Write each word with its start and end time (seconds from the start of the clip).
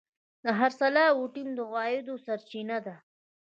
د 0.43 0.45
خرڅلاو 0.57 1.31
ټیم 1.33 1.49
د 1.57 1.59
عوایدو 1.67 2.13
سرچینه 2.25 2.77
ده. 2.85 2.95